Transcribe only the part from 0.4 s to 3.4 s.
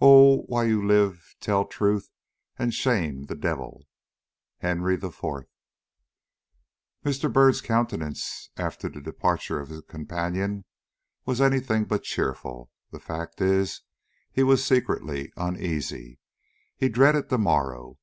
while you live tell truth and shame the